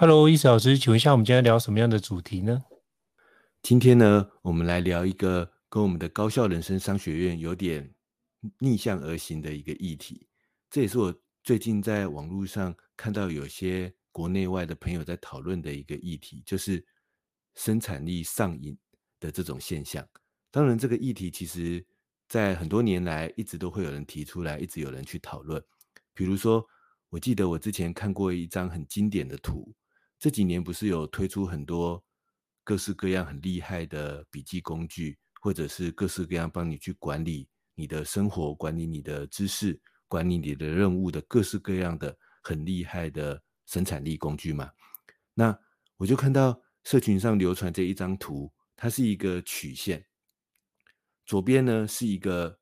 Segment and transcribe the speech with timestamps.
[0.00, 2.64] Hello，伊老师，请问一下，我们今天聊什么样的主题呢？
[3.60, 7.94] 今天呢，我们来聊一个跟我们的高校人生商学院有点
[8.60, 10.26] 逆向而行的一个议题。
[10.70, 16.82] 这也是我最近在网络上看到有些国内外的朋友在讨论的一个议题，就是
[17.56, 18.74] 生产力上瘾
[19.20, 20.02] 的这种现象。
[20.50, 21.86] 当然，这个议题其实
[22.26, 25.62] 在很多年来一直都会有人提出来，一直有人去讨论。
[26.14, 26.66] 比如说，
[27.10, 29.70] 我记得我之前看过一张很经典的图。
[30.20, 32.04] 这几年不是有推出很多
[32.62, 44.70] 各式各样很厉害的笔记工具，或者是各式各样帮你去管理你的生活、管理你的知识、管理你的任务的各式各样的很厉害的生产力工具吗？
[45.32, 45.58] 那
[45.96, 50.04] 我就看到社群上流传这一张图，它是一个曲线，
[51.24, 52.58] 左边呢是一个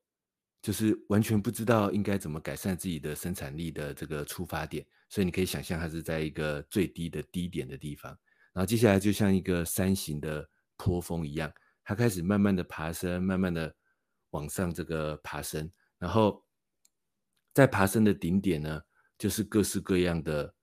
[0.61, 4.85] 就是完全不知道应该怎么改善自己的生产力的这个出发点。
[5.09, 8.11] 所以你可以想象，它是在一个最低的低点的地方，
[8.53, 10.47] 然后接下来就像一个山形的
[10.77, 11.51] 坡峰一样，
[11.83, 13.75] 它开始慢慢的爬升，慢慢的
[14.29, 16.45] 往上这个爬升，然后
[17.53, 18.81] 在爬升的顶点呢，
[19.17, 20.53] 就是各式各样的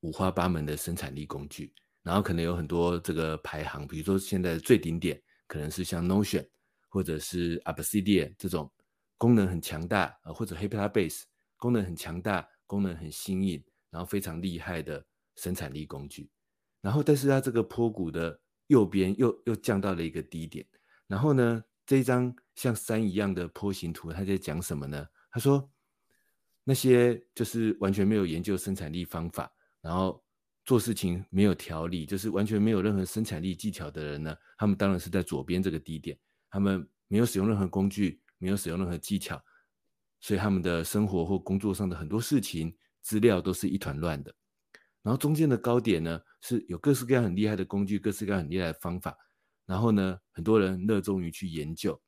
[0.00, 1.74] 五花八门的生产力工具，
[2.04, 6.48] 然后可能有很多这个排行，比如说现在最顶点可能是像 Notion
[6.88, 8.72] 或者是 Obsidian 这种
[9.18, 11.26] 功能很强大呃，或者 h y p e r b a s e
[11.56, 13.62] 功能很强大，功能很新颖。
[13.90, 15.04] 然后非常厉害的
[15.36, 16.30] 生产力工具，
[16.80, 20.64] 然后但是它这个坡谷的右边又又降到了一个低点，
[21.06, 25.04] 然后呢，这一张像山一样的坡形图，他在讲什么呢？
[25.32, 25.68] 他说
[26.62, 30.22] 那些就是完全没有研究生产力方法，然后
[30.64, 36.16] 做事情没有条理，就是完全没有任何生产力技巧的人呢，他们当然是在左边这个低点，
[36.48, 39.42] 他们没有使用任何工具，没有使用任何技巧，
[40.20, 42.72] 所以他们的生活或工作上的很多事情。
[43.02, 44.34] 资料都是一团乱的，
[45.02, 49.16] 然后中间的高点呢，是有各式各样很厉害的工具，各式各样很厉害的方法，
[49.66, 52.00] 然后呢，很多人热衷于去研究，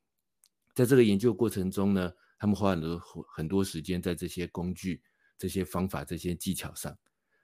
[0.75, 2.99] 在这个研究过程中呢，他们花很多
[3.35, 5.01] 很多时间在这些工具、
[5.37, 6.95] 这些方法、这些技巧上。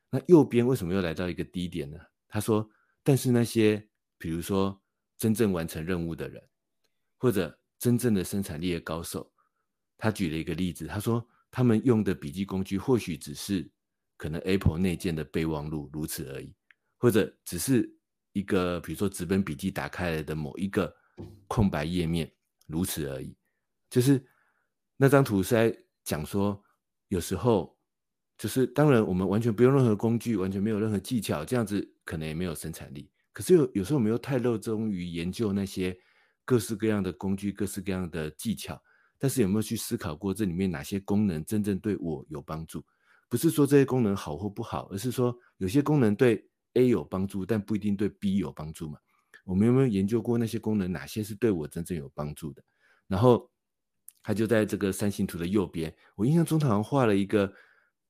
[0.09, 1.97] 那右边为什么又来到一个低点呢？
[2.27, 2.69] 他说，
[3.03, 4.79] 但是那些比如说
[5.17, 6.47] 真正完成任务的人，
[7.17, 9.31] 或者真正的生产力的高手，
[9.97, 11.27] 他举了一个例子，他说。
[11.51, 13.69] 他们用的笔记工具或许只是
[14.17, 16.53] 可能 Apple 内建的备忘录如此而已，
[16.97, 17.89] 或者只是
[18.33, 20.93] 一个比如说纸本笔记打开来的某一个
[21.47, 22.31] 空白页面
[22.67, 23.35] 如此而已。
[23.89, 24.23] 就是
[24.95, 26.61] 那张图是在讲说，
[27.07, 27.75] 有时候
[28.37, 33.09] 就是当然我们完全不用任何工具，完全没有任何技巧，这样子可能也没有生产力。
[33.33, 35.97] 可是有有时候我们又太热衷于研究那些
[36.45, 38.79] 各式各样的工具、各式各样的技巧。
[39.19, 42.83] 但是有没有去思考过这里面哪些功能真正对我有帮助？
[43.29, 46.43] 不是说这些功能好或不好，而是说有些功能对
[46.73, 48.97] A 有帮助，但不一定对 B 有帮助嘛。
[49.43, 52.63] 我们有没有研究过那些功能哪些是对我真正有帮助的？
[53.07, 53.49] 然后
[54.23, 57.51] 他就在这个三星图的右边，我印象中好像画了一个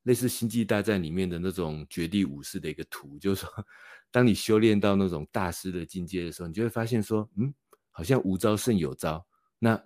[0.04, 3.66] 类似《星际大战》里面的那种绝地武士的一个图，就是说，
[4.12, 7.54] 当你修炼到那种大师的境界的时候，你就会发现说，嗯，
[7.92, 9.26] 好像无招胜有招。
[9.60, 9.82] 那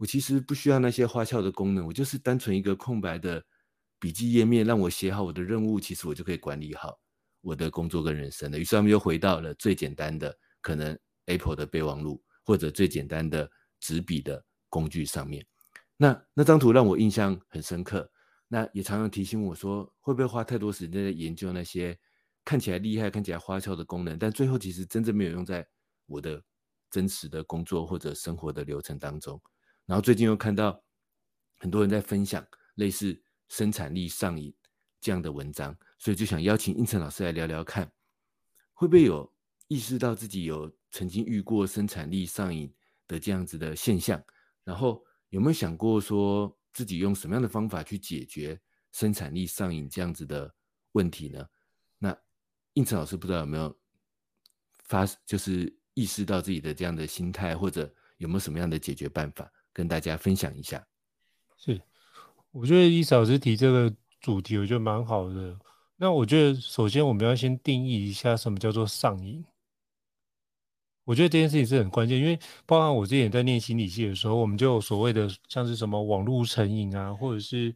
[0.00, 3.44] 我其实不需要那些花俏的功能，我就是单纯一个空白的
[3.98, 6.98] 笔记页面，让我写好我的任务，其实我就可以管理好
[7.42, 8.58] 我的工作跟人生了。
[8.58, 15.46] 于是他们又回到了最简单的，可能 Apple 的备忘录，或者最简单的纸笔的工具上面。
[15.98, 18.10] 那那张图让我印象很深刻，
[18.48, 21.94] 那也常常提醒我说，会不会花太多时间在研究那些
[22.42, 25.68] 看起来厉害、看起来花俏的功能，但最后其实真正没有用在
[26.06, 26.42] 我的
[26.90, 29.38] 真实的工作或者生活的流程当中。
[29.90, 30.80] 然后最近又看到
[31.58, 32.46] 很多人在分享
[32.76, 34.54] 类似生产力上瘾
[35.00, 37.90] 这样的文章，所以就想邀请胤丞老师来聊聊看，
[38.72, 39.28] 会不会有
[39.66, 42.72] 意识到自己有曾经遇过生产力上瘾
[43.08, 44.22] 的这样子的现象？
[44.62, 48.56] 然后有没有想过说自己用什么样的方法去解决
[48.92, 50.54] 生产力上瘾这样子的
[50.92, 51.44] 问题呢？
[51.98, 52.16] 那
[52.74, 53.76] 胤丞老师不知道有没有
[54.84, 59.52] 发，就是意识到自己的这样的心态，或者有没有什么样的解决办法？
[59.72, 60.84] 跟大家分享一下，
[61.56, 61.80] 是，
[62.50, 65.56] 我觉得伊嫂老师提这个主题，我觉得蛮好的。
[65.96, 69.44] 那我觉得，首先我们要先定义一下什么叫做上瘾。
[71.04, 77.70] 我觉得这件事情是很关键，因为包含我之前在念心理系的时候，我们就有所谓的像是什么网络成瘾啊，或者是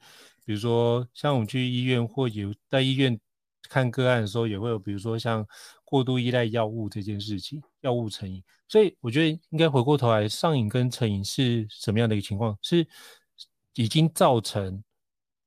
[0.44, 3.18] 比如说像我们去医院或有在医院
[3.68, 5.46] 看个案的时候，也会有比如说像
[5.84, 8.42] 过度依赖药物这件事情，药物成瘾。
[8.66, 12.56] 所以我觉得应该回过头来，上瘾跟成瘾是什么样的一个情况？
[12.62, 12.86] 是
[13.74, 14.82] 已经造成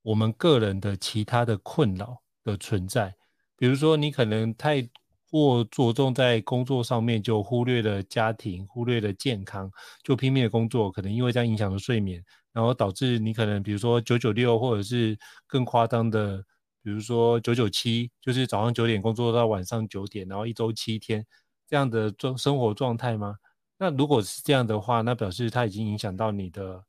[0.01, 3.13] 我们个人的其他的困扰的存在。
[3.57, 4.87] 比如说，你可能太
[5.29, 9.69] 过着重在工作上面，就忽略了家庭，忽略了健康，
[10.03, 12.23] 就拼命的工作，可能因为这样影响了睡眠，
[12.53, 15.17] 然后导致你可能比如说九九六，或者是
[15.47, 16.41] 更夸张的，
[16.83, 21.25] 比如说九九七，就是早上九点工作到晚上九点，然后一周七天。
[21.69, 23.35] 这样的状生活状态吗？
[23.77, 26.81] 那如果是这样的话，那表示它已经影响到你的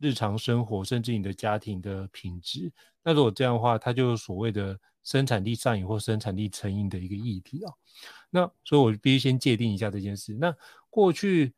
[0.00, 2.72] 日常生活，甚至你的家庭的品质。
[3.04, 7.72] 那如果这样的话，它就是所谓的生产力上瘾或生产力成瘾的一个议题啊。
[8.28, 10.34] 那所以我必须先界定一下这件事。
[10.34, 10.52] 那
[10.90, 11.54] 过去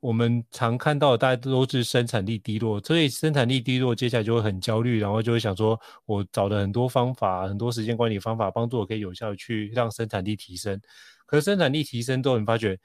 [0.00, 10.80] 我们常看到的，大家都是生产力低落，所以生产力低落，接下来就会很焦虑，然后就会想说，我找了很多方法，很多时间管理方法，帮助我可以有效去让生产力提升。
[11.24, 12.78] 可是生产力提升之后，你发觉，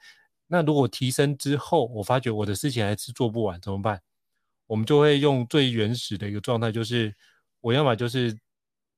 [0.46, 4.00] 那如果提升之后，我发觉我的事情还是做不完，怎么办？
[4.66, 7.14] 我们就会用最原始的一个状态，就是
[7.60, 8.36] 我要么就是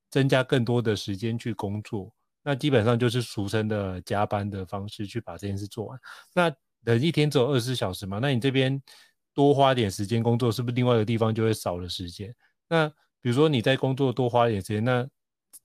[0.09, 2.11] 增加更多的时间去工作，
[2.43, 5.99] 那基本上就是俗称的加班的方式去把这件事做完。
[6.33, 6.49] 那
[6.85, 8.81] 人一天只有二十四小时嘛，那你这边
[9.33, 12.33] 多花点时间工作，是不是另外一个地方就会少了时间？
[12.69, 12.87] 那
[13.21, 15.07] 比如说你在工作多花点时间，那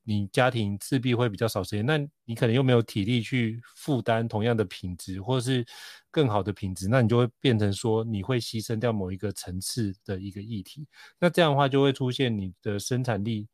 [0.02, 5.64] 你家庭势必会比较少时间，那你可能又没有体力去负担同样的品质，或是
[6.10, 10.86] 更好的品质，那你就会变成说你会牺牲掉某一个层次的一个议题。
[11.18, 13.46] 那这样的话就会出现你的生产力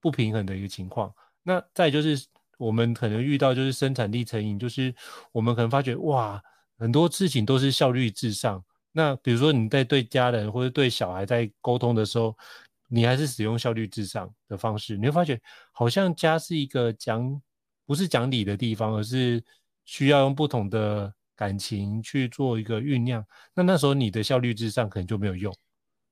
[0.00, 1.12] 不平衡的一个情况。
[1.42, 2.26] 那再就是
[2.58, 4.94] 我们可能遇到就是生产力成瘾，就是
[5.32, 6.40] 我们可能发觉哇，
[6.80, 8.60] 很多事情都是效率至上。
[8.90, 12.36] 那比如说你在对家人或者对小孩在沟通的时候。
[12.92, 15.40] 你还是使用效率至上的方式，你会发觉
[15.70, 17.40] 好像家是一个讲
[17.86, 19.40] 不是讲理的地方，而是
[19.84, 23.24] 需要用不同的感情去做一个酝酿。
[23.54, 25.54] 那那时候你的效率至上可能就没有用。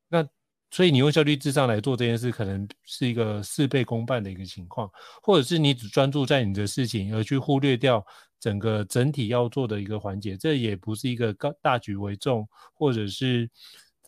[0.07, 0.25] 那
[0.71, 4.91] 所以你用效率至上来做这件事，可能是一个事倍功半的一个情况，
[5.23, 8.05] 或者是你只专注在你的事情，而去忽略掉
[8.39, 13.51] 整个整体要做的一个环节，这也不是一个高大局为重，或者是。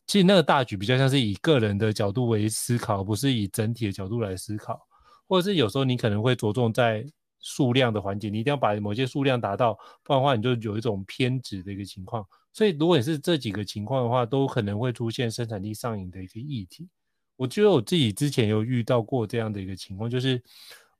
[0.07, 4.81] 其实那个大局比较像是以个人的角度为思考，不是以整体的角度来思考，
[5.29, 7.07] 或者是有时候你可能会着重在
[7.39, 12.27] 数量的环节，你一定要把某些数量达到，不然的话你就有一种偏执的一个情况。
[12.53, 16.89] 所以如果你是这几个情况的话，都可能会出现生产力上瘾的一个议题。
[17.37, 20.43] 我觉得我自己之前有遇到过这样的一个情况，就是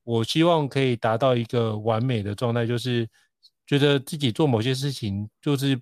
[0.05, 3.09] 我希望可以达到一个完美的状态，就是
[3.67, 5.81] 觉得自己做某些事情就是。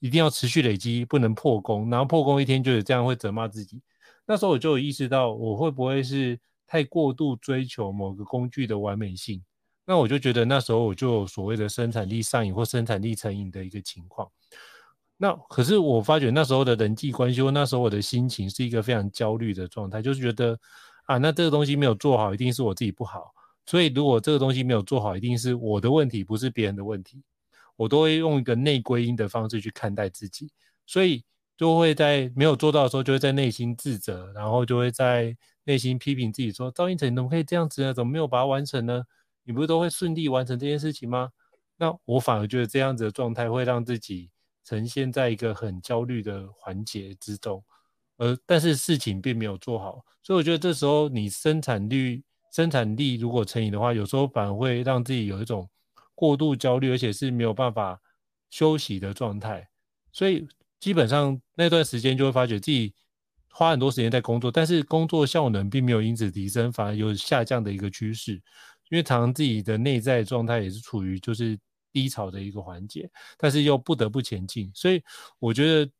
[0.00, 3.80] 一定要持续累积，不能破功，然后破功一天就是这样，会责骂自己。
[4.26, 9.42] 那时候我就有意识到，我会不会是太过度追求某个工具的完美性？
[9.86, 14.30] 那我就觉得那时候我就有所谓的生产力上瘾或生产力成瘾的一个情况。
[15.18, 20.58] 那可是我发觉那时候的人际关系那时候我的心情是一个非常焦虑的状态，就是觉得
[21.06, 23.32] 啊，那这个东西没有做好，一定是我自己不好。
[23.64, 27.22] 所以如果这个东西没有做好，一定是我的问题，不是别人的问题。
[27.76, 30.50] 我都会用一个内归因的方式去看待自己，
[30.86, 31.22] 所以
[31.56, 37.92] 就会在没有做到的时候，就会在内心自责，然后就会在内心批评自己说：“赵胤丞，你怎么可以这样子呢？
[37.92, 39.02] 怎么没有把它完成呢？
[39.44, 41.30] 你不是都会顺利完成这件事情吗？”
[41.76, 44.30] 那我反而觉得这样子的状态会让自己
[44.66, 47.62] 呈现在一个很焦虑的环节之中，
[48.16, 55.70] 而但是事情并没有做好，所以我觉得这时候你生产率、生产力如果成瘾的话，有时候反而会让自己有一种
[56.16, 58.00] 过度焦虑，而且是没有办法
[58.50, 59.68] 休息的状态。
[60.10, 60.48] 所以
[60.80, 62.92] 基本上那段时间就会发觉自己
[63.52, 68.32] 花很多时间在工作，但是工作效能并没有因此提升，反而有下降的一个趋势。
[68.90, 71.56] 因为常常自己的内在状态也是处于就是。
[71.96, 75.02] 低潮的一个环节，但是又不得不前进，所以
[75.38, 75.90] 我觉得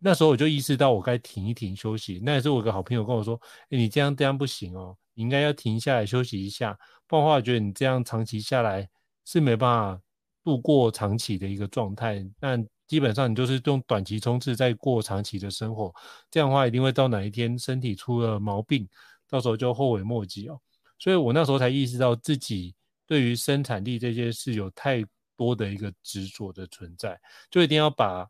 [0.00, 2.20] 那时候我就意识到我该停一停休息。
[2.24, 6.76] 那也是我一个好朋友跟我说：“诶，你这样这样不行哦，你应该要停下来休息一下。
[7.06, 8.88] 不然的话，我觉得你这样长期下来
[9.24, 10.02] 是没办法
[10.42, 12.26] 度过长期的一个状态。
[12.40, 12.58] 那
[12.88, 15.94] 基本上你就是用短期冲刺在过长期的生活，
[16.28, 18.88] 这样的话一定会到哪一天身体出了毛病，
[19.28, 20.58] 到时候就后悔莫及哦。
[20.98, 22.74] 所以我那时候才意识到自己
[23.06, 25.04] 对于生产力这件事有太。
[25.40, 27.18] 多的一个执着的存在，
[27.50, 28.28] 就一定要把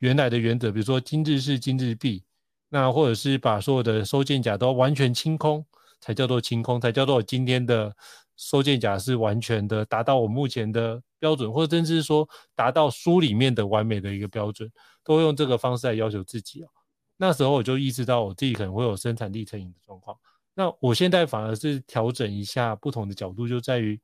[0.00, 2.22] 原来的原则，比如说今日事今日毕，
[2.68, 5.64] 那或者是把所有的收件夹都完全清空，
[5.98, 7.96] 才叫做清空，才叫做今天的
[8.36, 14.70] 收件夹是完全的达到我目前的标准，或者甚至是说达到书里面的完美的一个标准，
[15.02, 16.68] 都用这个方式来要求自己哦。
[17.16, 20.14] 那时候我就意识到我自己可能会有生产力成瘾的状况，
[20.52, 23.98] 那我现在反而是调整一下不同的角度，就在于。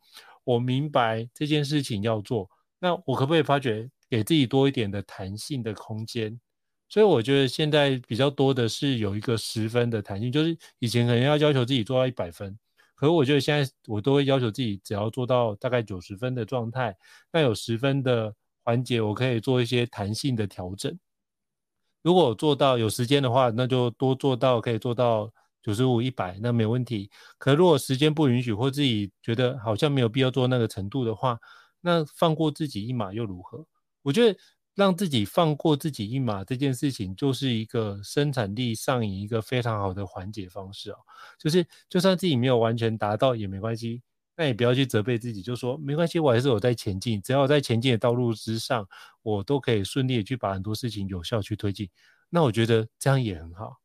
[0.48, 6.40] 我明白这件事情要做，那我可不可以发觉给自己多一点的弹性的空间？
[6.88, 12.58] 所以我觉得现在比较多的是有一个十分的弹性，就是以前可能要要求自己做到一百分，
[12.94, 16.96] 可是我觉得现在我都会要求自己只要做到大概九十分的状态，
[17.30, 20.98] 那有十分的环节我可以做一些弹性的调整。
[22.02, 25.30] 如果做到有时间的话，那就多做到可以做到。
[25.68, 27.10] 九十五、一百，那没问题。
[27.36, 31.38] 可如果时间不允许，或自己觉得好像没有必要做那个程度的话，
[31.82, 33.66] 那放过自己一马又如何？
[34.00, 34.38] 我觉得
[34.74, 40.96] 让自己放过自己一马这件事情，就是一个生产力上瘾一个非常好的缓解方式哦。
[41.38, 44.00] 就是就算自己没有完全达到也没关系，
[44.38, 47.20] 那也不要去责备自己，就说没关系，我还是有在前进。
[47.20, 48.88] 只要我在前进的道路之上，
[49.20, 51.90] 我都可以顺利的去把很多事情有效去推进。
[52.30, 53.76] 那我觉得这样也很好。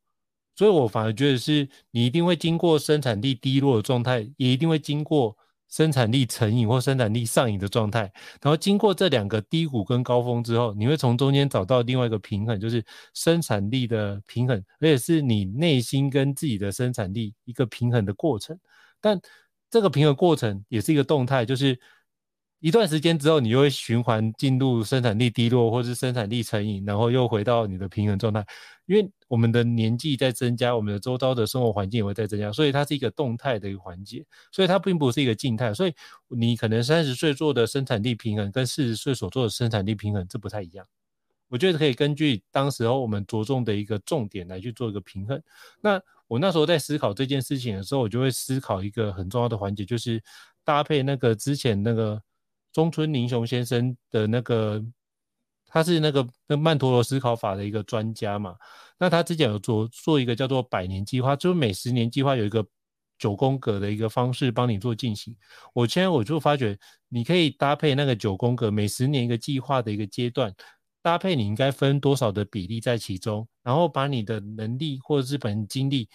[0.55, 5.35] 所以我反而觉得是，你一定会经过生产力低落的状态，也一定会经过
[5.67, 8.01] 生产力成瘾或生产力上瘾的状态。
[8.41, 18.59] 然后经过这两个低谷跟高峰之后，你会从中间找到另外一个平衡，就是生产力的平衡，而且是你内心跟自己的生产力一个平衡的过程。
[19.01, 19.19] 但
[19.69, 21.79] 这个平衡过程也是一个动态，就是。
[22.63, 28.41] 一段时间之后，你就会循环进入生产力低落，或是生产力成瘾，然后又回到你的平衡状态。
[28.85, 35.73] 因为我们的年纪在增加，我们的周遭的生活环境也会在增加，所以它是一个动态的一个环节，所以它并不是一个静态。
[35.73, 35.93] 所以
[36.29, 40.85] 你可能三十岁做的生产力平衡，跟四十岁所做的生产力平衡，这不太一样。
[41.49, 45.43] 我觉得可以根据当时候我们着重的一个重点来去做一个平衡。
[45.81, 50.23] 那我那时候在思考这件事情的时候，我就会思考一个很重要的环节，就是
[50.63, 52.21] 搭配那个之前那个。
[52.73, 54.83] 中村宁雄先生的那个，
[55.67, 58.55] 他是那个那曼陀罗思考法的一个专家嘛。
[58.97, 62.65] 那他之前有做做一个叫做百年计划，就是每十年计划有一个
[63.19, 65.35] 九宫格的一个方式帮你做进行。
[65.73, 66.77] 我现在我就发觉，
[67.09, 70.53] 你可以搭配那个九宫格，每十年一个计划的一个阶段，
[71.01, 76.09] 搭配你应该分多少的比例在其中，然后把你的能力或者是本精力。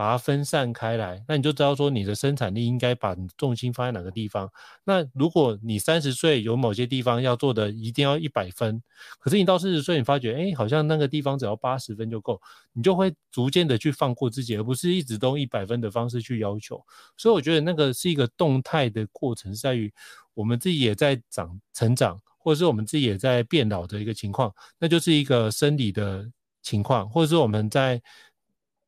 [0.00, 4.50] 把它分散开来，那你就知道说你的生产力应该把重心放在哪个地方。
[4.82, 8.82] 那如果你三十岁有某些地方要做的一定要一百分，
[9.18, 12.40] 可是你到四十岁你发觉，哎，好像那个地方只要八十分就够，
[12.72, 16.82] 你就会逐渐的去放过自己，而不是一直都一百分的方式去要求。
[17.18, 19.92] 所以我觉得那个是一个动态的过程，在于
[20.32, 26.26] 我们自己也在长成长，或者是我们自己也在变老的一个情况，那就是一个生理的
[26.62, 27.98] 情况，或者是我们在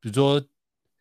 [0.01, 0.43] 比如说。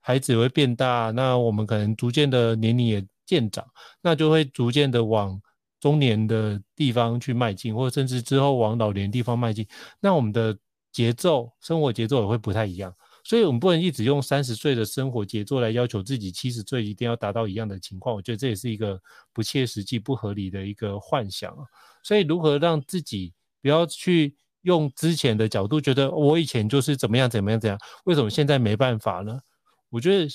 [0.01, 3.65] 孩子会变大，那我们可能逐渐的年龄也渐长，
[4.01, 5.39] 那就会逐渐的往
[5.79, 9.65] 中年的地方去迈进，或者甚至之后往老年地方迈进。
[9.99, 10.57] 那我们的
[10.91, 12.93] 节奏，生活节奏也会不太一样，
[13.23, 18.15] 所以我们不能一直用三十岁的生活节奏来要求自己七十岁一定要达到一样的情况。
[18.15, 18.99] 我觉得这也是一个
[19.31, 21.55] 不切实际、不合理的一个幻想。
[22.03, 29.39] 所以，如何让自己不要去用之前的角度，觉得我以前就是怎么样怎么样怎样，为什么现在没办法呢？
[29.91, 30.27] 我觉得，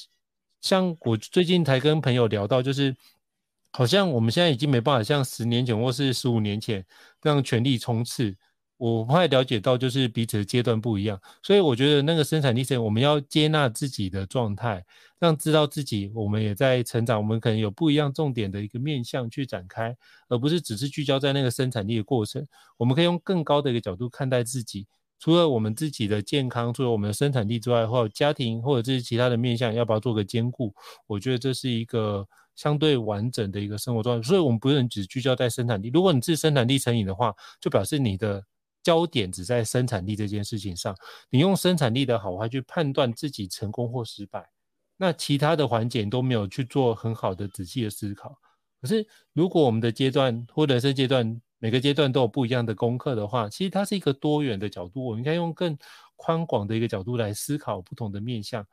[0.61, 2.95] 像我最近才跟朋友聊到，就是
[3.73, 6.85] 好像我们现在已经没办法像十年前或是十五年前
[7.21, 8.37] 这样全力冲刺，
[8.77, 14.85] 我会了解到，就是彼此的阶段不一样，所以我觉得那个生产力是我们要接纳自己的状态，
[15.19, 19.97] 让知道自己我们也在成长，我们可能有不一样重点的一个面向去展开，
[20.29, 22.47] 而不是只是聚焦在那个生产力的过程。
[22.77, 24.87] 我们可以用更高的一个角度看待自己，
[25.19, 30.75] 除了我们自己的健康，除了我们的生产力之外，或家庭或者是其他的面向，要不要做个兼顾？
[31.07, 34.27] 我觉得这是一个相对完整的一个生活状态。
[34.27, 35.91] 所以，我们不能只聚焦在生产力。
[35.93, 38.45] 如果你是生产力成瘾的话，就表示你的。
[38.83, 40.95] 焦点只在生产力这件事情上，
[41.29, 44.49] 你用生产力的好坏去判断自己成功或失败，
[44.97, 48.39] 那其他的环节都没有去做很好的仔细的思考。
[48.81, 55.77] 可是，如果我们的阶段或者是阶段每个阶段都有不一样的功课的话，其实它是一个多元的角度，我们应该用更
[56.15, 58.67] 宽广的一个角度来思考不同的面向。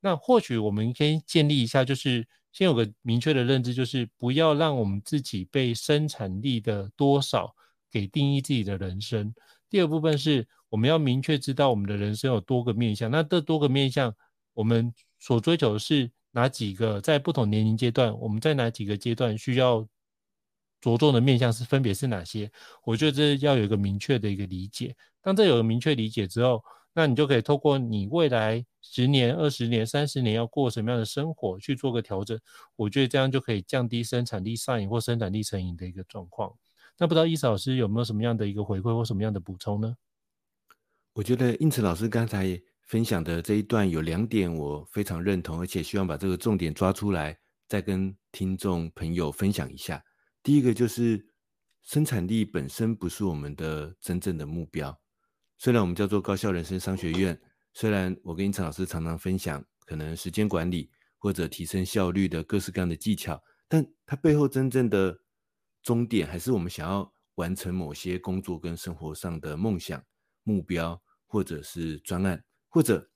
[0.00, 7.54] 那或许我们可以建立一下，就是先有个明确的认知，就是不要让我们自己被生产力的多少
[7.90, 9.34] 给定义自己的人生。
[9.68, 14.14] 第二部分是我们要明确知道我们的人生有多个面向，那这多个面向，
[14.54, 17.00] 我们所追求的是哪几个？
[17.00, 19.86] 在不同年龄阶段，我们在哪几个阶段需要
[20.80, 22.50] 着重的面向是分别是哪些？
[22.84, 24.96] 我觉得这要有一个明确的一个理解。
[25.20, 32.38] 当这有个明确理解之后，那你就可以透过你未来十年、二十年、三十年要过什么样的生活去做个调整。
[32.76, 36.52] 我觉得这样就可以降低生产力上瘾或生产力成瘾的一个状况。
[36.98, 39.94] 那不知道亦慈老师有没有什么样的一个回馈或什么样的补充呢？
[41.12, 50.02] 我觉得应成老师刚才分享的这一段有两点我非常认同，而且希望把这个重点抓出来，再跟听众朋友分享一下。
[50.42, 51.28] 第一个就是
[51.82, 55.00] 生产力本身不是我们的真正的目标。
[55.58, 57.38] 虽然我们叫做高效人生商学院，
[57.74, 65.20] 虽然我跟应成老师常常分享可能时间管理或者提升效率的各式各样的技巧，但它背后真正的
[65.82, 70.02] 终点还是我们想要完成某些工作跟生活上的梦想、
[70.42, 73.10] 目标，或者是专案，或者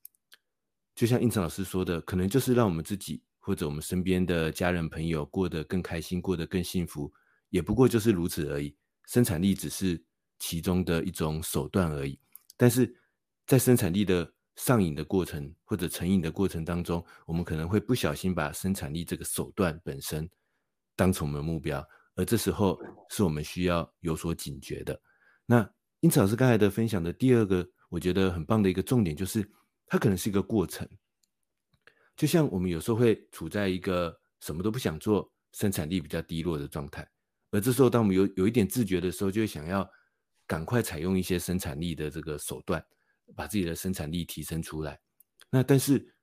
[0.94, 7.12] 就像应成老师说的，可能就是让我们自己或者我们身边的家人朋友过得更开心，过得更幸福，
[7.50, 8.74] 也不过就是如此而已。
[9.04, 10.02] 生产力只是
[10.38, 12.18] 其中的一种手段而已。
[12.56, 12.96] 但是
[13.46, 20.26] 在生产力的上瘾的过程或者成瘾的过程当中，我们可能会不小心把生产力这个手段本身
[20.96, 21.86] 当成我们的目标。
[22.16, 22.80] 而这时候
[23.10, 24.98] 是我们需要有所警觉的。
[25.44, 29.46] 那因此，老师刚才的分享的第二个，我觉得很棒的一个重点，就是
[29.86, 30.88] 它可能是一个过程。
[32.16, 37.08] 就像我们有时候会处在一个什么都不想做、生产力比较低落的状态，
[37.50, 39.88] 而这时候当我们有有一点自觉的时候，就会想要
[40.46, 42.84] 赶快采用一些生产力的这个手段，
[43.34, 45.00] 把自己的生产力提升出来。
[45.50, 46.14] 那但是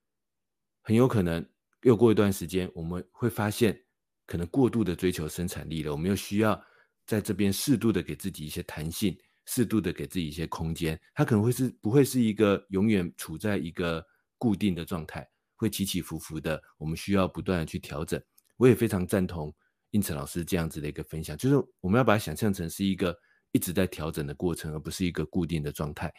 [0.82, 1.48] 很有可能
[1.84, 3.80] 又过一段时间，我们会发现。
[4.28, 6.64] 可能过度的追求生产力了，我们又需要
[7.06, 10.98] 在这边适度的给自己一些弹性，适度的给自己一些空间。
[11.14, 14.06] 它可能会是不会是一个永远处在一个
[14.38, 15.30] 固定的状态，
[15.62, 16.60] 会起起伏伏的。
[16.80, 18.20] 我们需要不断的去调整。
[18.58, 19.54] 我也非常赞同
[19.92, 23.16] 应成老师这样子的一个分享，就是我们要把它想象成是一个
[23.52, 26.12] 一直在调整的过程，而不是一个固定的状态。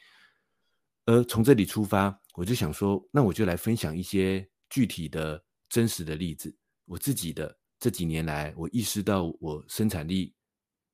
[1.07, 7.59] 而从这里出发，我就想说，那我就来分享一些具体的真实的例子，我自己的。
[7.79, 10.33] 这几年来，我意识到我生产力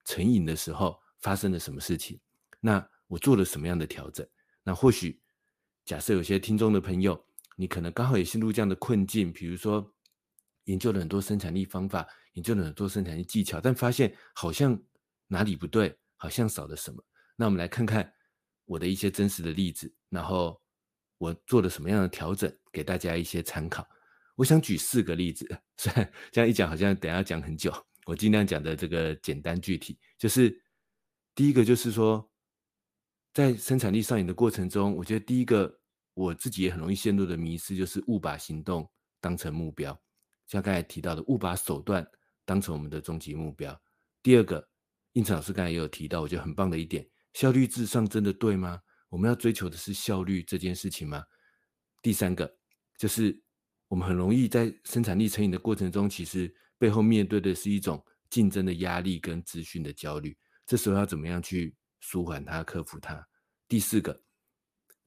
[0.07, 2.19] 成瘾的时候发生了什么事情。
[2.61, 4.27] 那我做了什么样的调整？
[4.63, 5.21] 那或许
[5.85, 7.23] 假设有些听众的朋友，
[7.61, 9.93] 你可能刚好也陷入这样的困境，比如说
[10.67, 14.81] 研究了很多生产力方法，研究了很多生产力技巧，但发现好像
[15.27, 17.05] 哪里不对，好像少了什么。
[17.35, 18.13] 那我们来看看
[18.65, 20.63] 我的一些真实的例子，然后
[21.19, 23.85] 我做了什么样的调整，给大家一些参考。
[24.37, 25.45] 我想举四个例子，
[25.79, 27.75] 虽然这样一讲好像等下讲很久，
[28.07, 29.99] 我尽量讲的这个简单具体。
[30.17, 30.63] 就是
[31.35, 32.31] 第一个就是说，
[33.35, 35.78] 在生产力上瘾的过程中，我觉得第一个
[36.19, 39.99] 我自己也很容易陷入的迷失，就是误把行动当成目标，
[40.47, 42.07] 像刚才提到的误把手段
[42.45, 43.81] 当成我们的终极目标。
[44.23, 44.69] 第二个，
[45.13, 48.81] 应成老师刚才也有提到，我觉得很棒的一点，效率至上真的对吗？
[49.09, 51.23] 我们要追求的是效率这件事情吗？
[52.03, 52.59] 第三个
[52.97, 53.41] 就是。
[53.91, 60.37] 我们很容易在生产力成瘾的过程中，其实背后面对的是一种竞争的压力跟资讯的焦虑。
[60.67, 63.27] 这时候要怎么样去舒缓它、克服它？
[63.67, 64.23] 第四个，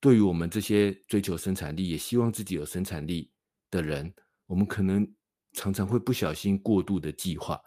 [0.01, 3.31] 对于我们这些追求生产力、也希望自己有生产力
[3.69, 4.13] 的人，
[4.47, 5.07] 我们可能
[5.53, 7.61] 常常会不小心过度的计划，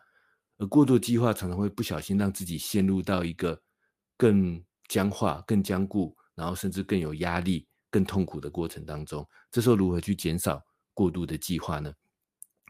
[0.59, 3.63] 而过度计划常常会不小心让自己陷入到一个
[4.17, 9.27] 更僵化、更僵固，然后甚至更有压力、更痛苦的过程当中。
[9.51, 10.61] 这时候如何去减少？
[10.93, 11.93] 过度的计划呢，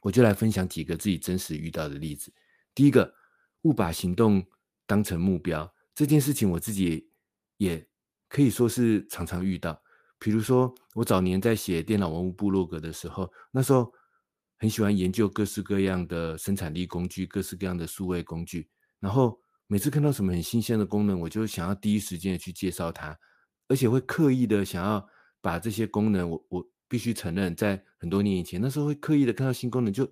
[0.00, 2.32] 我就来分享几个自己真实遇到的例子。
[2.74, 3.14] 第一个，
[3.62, 4.42] 误把行动
[4.86, 7.10] 当成目标这件事情，我自己
[7.58, 7.86] 也
[8.34, 9.80] 可以说是常常遇到。
[10.18, 13.92] 比如说，我早年在写电脑文物部落格的时候，那时候
[14.58, 18.68] 很喜欢研究各式各样的生产力工具，各式各样的数位工具。
[18.98, 23.16] 然后每次看到什么很新鲜的功能，我就想要第一时间的去介绍它，
[23.68, 25.06] 而且会刻意的想要
[25.40, 30.02] 把这些功能，我我必须承认，在很多年以前，那时候会刻意的看到新功能，就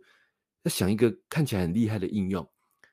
[0.63, 2.49] 要想一个看起来很厉害的应用。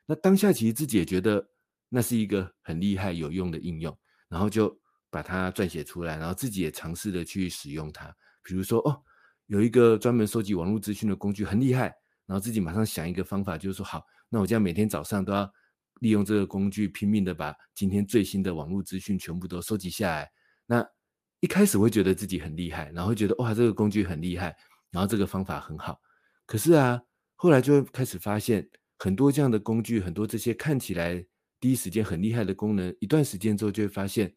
[0.07, 1.47] 那当下其实自己也觉得
[1.87, 3.95] 那是一个很厉害有用的应用，
[4.27, 4.75] 然后就。
[5.09, 8.15] 把它撰写出来，然后自己也尝试的去使用它。
[8.43, 9.01] 比如说，哦，
[9.47, 11.93] 有一个专门收集网络资讯的工具很厉害，
[12.25, 15.51] 然后自己马上想一个方法，就是说，好，那我这样每天早上都要
[15.99, 20.31] 利用这个工具，拼命的把今天最新的网络资讯全部都收集下来。
[20.65, 20.87] 那
[21.39, 24.55] 一开始会觉得自己很厉害，然后觉得哇，这个工具很厉害，
[24.91, 25.99] 然后这个方法很好。
[26.45, 27.01] 可是啊，
[27.35, 31.25] 后来就会开始发现很多这样的工具，很多这些看起来
[31.59, 34.33] 第一时间很厉害的功能，一段时间之后就会发现。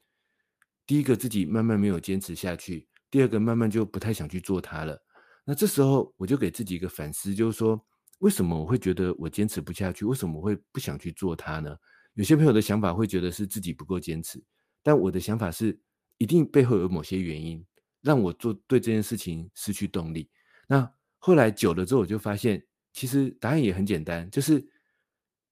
[0.92, 5.02] 第一个自己慢慢没有坚持下去，第二个慢慢就不太想去做它了。
[5.42, 7.83] 那这时候我就给自己一个反思，就是说，
[8.18, 10.05] 为什么我会觉得我坚持不下去？
[10.05, 11.74] 为什么我会不想去做它呢？
[12.12, 14.38] 有些朋友的想法会觉得是自己不够坚持，
[14.83, 15.81] 但我的想法是，
[16.18, 17.64] 一定背后有某些原因
[18.02, 20.28] 让我做对这件事情失去动力。
[20.68, 24.62] 那后来久了之后，我就发现，其实答案也很简单，就是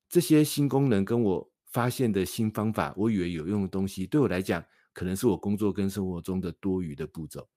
[0.06, 4.62] 这些新功能跟我发现的新方法，我以为有用的东西，对我来讲。
[4.92, 7.48] 可能是我工作跟生活中的多余的步骤，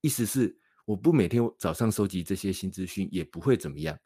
[0.00, 3.98] 意思是我不每天早上收集这些新资讯也不会怎么样，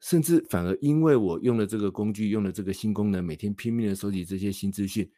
[0.00, 5.08] 甚至反而因为我用了这个工具，用了这个新功能，每天拼命的收集这些新资讯，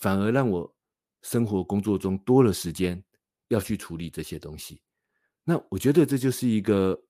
[0.00, 0.74] 反而让我
[1.22, 3.02] 生活工作中多了时间
[3.48, 4.82] 要去处理这些东西。
[5.44, 7.02] 那我觉得这就是一个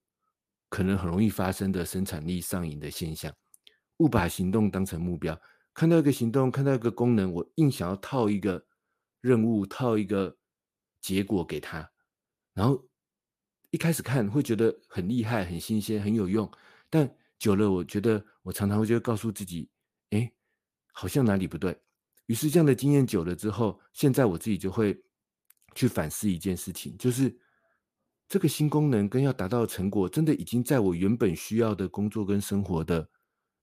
[0.68, 3.35] 可能很容易发生的生产力上瘾的现象，
[3.96, 5.37] 误把行动当成目标，
[5.75, 8.64] 看到一个行动，看到一个功能，我硬想要套一个。
[9.20, 10.37] 任务套一个
[11.00, 11.90] 结果给他，
[12.54, 12.83] 然后
[13.70, 16.50] 一开始看会觉得很厉害、很新鲜、很有用，
[16.88, 19.70] 但久了，我觉得我常常会就告诉自己，
[20.11, 20.30] 哎，
[20.92, 21.78] 好像哪里不对。
[22.26, 25.02] 于是这样的经验久了之后，现在我自己就会
[25.74, 27.37] 去反思一件事情，就是
[28.28, 33.09] 这个新功能跟要达到的成果，真的已经在我原本需要的工作跟生活的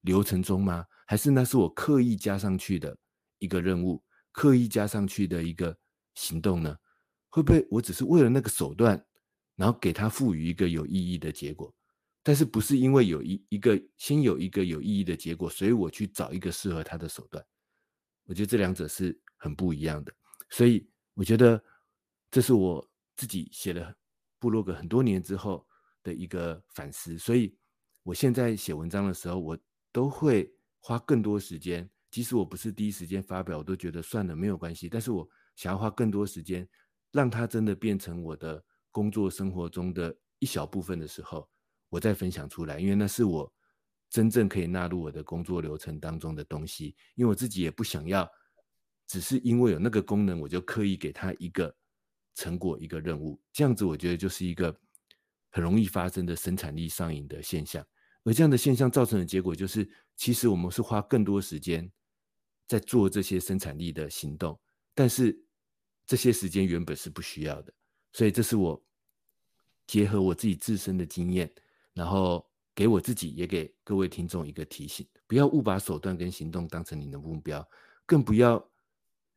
[0.02, 0.86] 流程中吗？
[1.06, 2.98] 还是那是我刻意加上去的
[3.40, 4.04] 一个任务？
[4.38, 5.76] 刻意加上去的一个
[6.14, 6.78] 行动呢，
[7.28, 9.04] 会不会我只是为了那个手段，
[9.56, 11.74] 然后给他赋予一个有意义的结果？
[12.22, 17.44] 但是不是因为有一一个先有一个有意义的结果，所以我去找一个适合他的手段？
[18.26, 20.14] 我觉得这两者是很不一样的。
[20.52, 21.60] 所以我觉得
[22.30, 23.92] 这是我自己写了
[24.38, 25.68] 部落格很多年之后
[26.04, 27.18] 的一个反思。
[27.18, 27.58] 所以
[28.04, 29.58] 我现在写文章的时候，我
[29.92, 31.90] 都会花更多时间。
[32.18, 34.90] 即使我不是第一时间发表，我都觉得算了，没有关系。
[34.90, 36.68] 但是我想要花更多时间，
[37.12, 41.48] 让它真的变成我的工作生活中的一小部分的时候，
[41.90, 43.54] 我再分享出来，因为那是我
[44.10, 46.96] 真正可以纳入我的工作流程当中的东西。
[47.14, 48.28] 因为我自己也不想要，
[49.06, 51.72] 只是因为有那个功能，我就刻意给他一个
[52.34, 54.76] 成果、一个任务，这样子我觉得就是一个
[55.52, 57.86] 很容易发生的生产力上瘾的现象。
[58.24, 61.88] 而这样的现象造成的结果就是，其实我们是花更多时间。
[62.68, 64.60] 在做这些生产力的行动，
[64.94, 65.40] 但是
[66.06, 67.74] 这些时间原本是不需要的，
[68.12, 68.82] 所以这是我
[69.86, 71.50] 结合我自己自身的经验，
[71.94, 77.66] 然后给我自己也给各位听众一个提醒：不要误把手段跟行动当成你的目标，
[78.06, 78.64] 更不要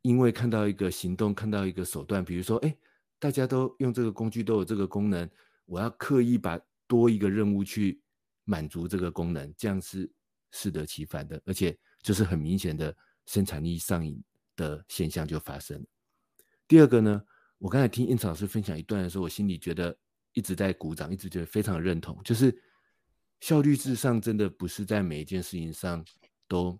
[0.03, 2.77] 因为看到一个行动、看到一个手段，比如说，哎，
[3.21, 5.31] 大家都用这个工具，都有这个功能，
[5.67, 8.03] 我要刻意把多一个任务去
[8.45, 10.11] 满足这个功能，这样是
[10.51, 12.97] 适得其反的，而且就是很明显的。
[13.31, 14.21] 生产力上瘾
[14.57, 15.87] 的现象就发生。
[16.67, 17.23] 第二个呢，
[17.59, 19.97] 我刚才听胤丞老师分享一段的时候，我心里觉得
[20.33, 22.21] 一直在鼓掌，一直觉得非常认同。
[22.25, 22.53] 就是
[23.39, 26.05] 效率至上，真的不是在每一件事情上
[26.49, 26.77] 都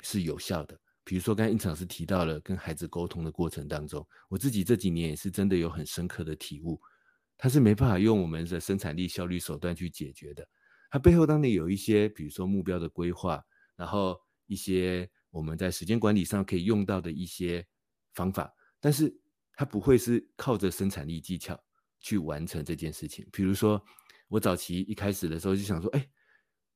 [0.00, 0.80] 是有效的。
[1.04, 6.80] 比如说，刚才胤丞老师提到了跟孩子沟通的过程当中，我自己这几年也是真的有很深刻的体悟，
[7.36, 10.48] 它是没办法用我们的生产力效率手段去解决的。
[10.90, 13.44] 它背后当然有一些，比如说目标的规划，
[13.76, 15.06] 然后一些。
[15.36, 17.62] 我们在时间管理上可以用到的一些
[18.14, 19.14] 方法，但是
[19.52, 21.62] 它不会是靠着生产力技巧
[22.00, 23.26] 去完成这件事情。
[23.30, 23.82] 比如说，
[24.28, 26.08] 我早期一开始的时候就想说，哎，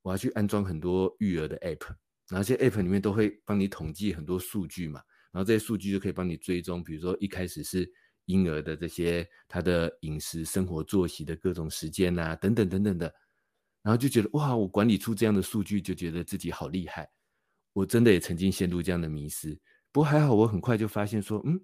[0.02, 1.86] 我要去安装很多育儿的 app，
[2.28, 5.00] 然后这些 app 里面都会帮你统计很多数据嘛，
[5.32, 6.84] 然后这些数据就可以帮你追踪。
[6.84, 7.90] 比如说一开始是
[8.26, 13.10] 婴儿的这些他的饮食、生活作息的各种时间啊，等等等等的，
[13.82, 17.10] 然后就觉得哇，我管理出这样的数据，就觉得自己好厉害。
[17.72, 19.58] 我真的也曾经陷入这样的迷失，
[19.92, 21.60] 不过还好，我很快就发现说，嗯，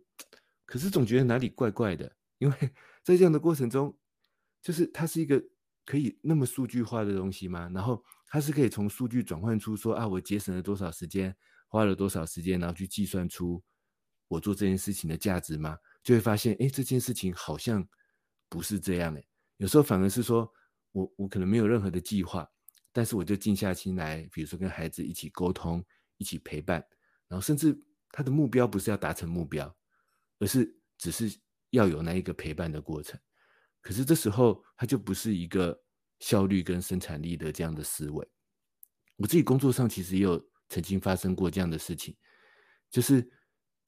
[0.64, 2.57] 可是总觉得哪里怪怪的，因为
[3.03, 3.97] 在这样的过程中，
[4.62, 5.42] 就是它是一个
[5.85, 7.71] 可以那么数据化的东西吗？
[7.75, 11.35] 然后它是可以从数据转换出说啊，我节省了多少时间，
[11.69, 13.62] 花了多少时间，然后去计算出
[14.29, 15.77] 我做这件事情的价值吗？
[16.03, 17.87] 就会发现，哎，这件事情好像
[18.49, 19.29] 不是这样诶。
[19.57, 20.53] 有时候反而是说
[20.92, 22.49] 我我可能没有任何的计划，
[22.92, 25.85] 但是我就静下心来，比如说跟孩子一起沟通，
[26.18, 26.85] 一起陪伴，
[27.29, 27.81] 然后甚至。
[28.12, 29.76] 他的目标不是要达成目标，
[30.38, 33.20] 而是只是要有那一个陪伴的过程。
[33.83, 35.79] 可是这时候他就不是一个
[36.20, 38.26] 效率跟生产力的这样的思维。
[39.16, 42.16] 我自己工作上其实也有曾经发生过这样的事情，
[42.88, 43.29] 就是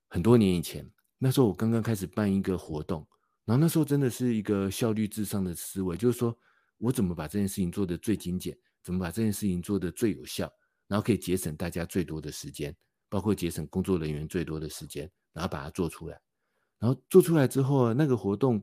[0.08, 0.86] 很多年以前，
[1.16, 3.08] 那时候我刚刚开始办一个活动，
[3.46, 6.36] 然后那时候真的是一个效率至上的思维，就是说
[6.76, 10.52] 我怎么把这件事情做得最精简，怎么把这件事情做得最有效，
[10.88, 12.76] 然后可以节省大家最多的时间。
[13.10, 16.20] 包括节省工作人员最多的时间，然后把它做出来，
[16.78, 18.62] 然后做出来之后，那个活动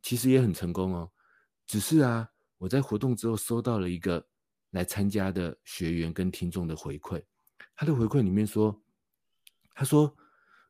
[0.00, 1.10] 其实也很成功哦。
[1.66, 4.24] 只是啊，我在活动之后收到了一个
[4.70, 7.20] 来参加的学员跟听众的回馈，
[7.74, 8.80] 他的回馈里面说，
[9.74, 10.16] 他说，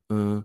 [0.08, 0.42] 嗯，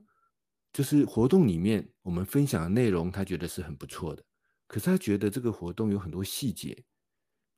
[0.73, 4.21] 就是活动里面我们分享的内容，他觉得是很不错的，
[4.67, 6.83] 可是他觉得这个活动有很多细节，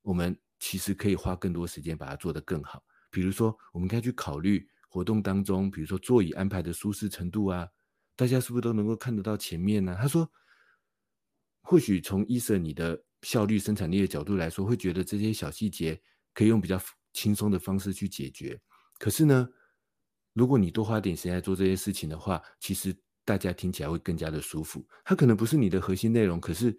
[0.04, 4.68] 我们其实可以花更多时间把它做得更好，比如说，我们该去考虑。
[4.90, 7.68] 活动当中，比如说座椅安排的舒适程度啊，
[8.16, 9.96] 大家是不是都能够看得到前面呢？
[10.00, 10.28] 他说，
[11.62, 16.02] 或许从医生你的效率、生产力的角度来说，会觉得这些小细节
[16.34, 16.82] 可以用比较
[17.14, 18.60] 轻松的方式去解决。
[18.98, 19.48] 可是呢，
[20.34, 24.84] 如果你多花点时间来做这些事情的话，其实大家听起来会更加的舒服。
[25.04, 26.76] 它可能不是你的核心内容，可是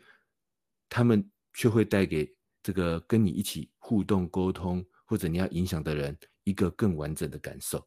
[0.88, 7.85] 他们却会带给这个跟你一起互动、沟通或者你要影响的人一个更完整的感受。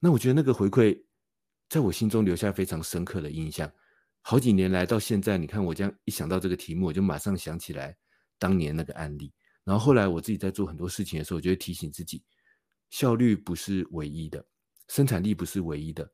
[0.00, 1.00] 那我觉得那个回馈，
[1.68, 3.70] 在我心中留下非常深刻的印象。
[4.22, 7.96] 好几年来到现在，你看我这样一想到这个题目，我就马上想起来
[8.38, 9.32] 当年那个案例。
[9.64, 12.24] 然后后来我自己在做很多事情的时候，我就会提醒自己，
[12.90, 14.44] 效率不是唯一的，
[14.88, 16.10] 生产力不是唯一的。